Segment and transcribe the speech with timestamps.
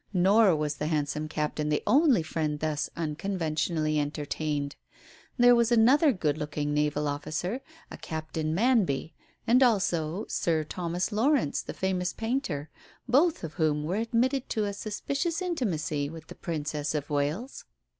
[0.13, 4.75] Nor was the handsome captain the only friend thus unconventionally entertained.
[5.37, 9.13] There was another good looking naval officer, a Captain Manby,
[9.45, 12.71] and also Sir Thomas Lawrence, the famous painter,
[13.07, 17.65] both of whom were admitted to a suspicious intimacy with the Princess of Wales.